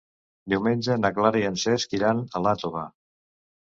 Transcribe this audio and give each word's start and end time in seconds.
Diumenge 0.53 0.95
na 1.03 1.13
Clara 1.19 1.43
i 1.43 1.47
en 1.51 1.61
Cesc 1.67 1.97
iran 2.01 2.27
a 2.29 2.47
Iàtova. 2.49 2.91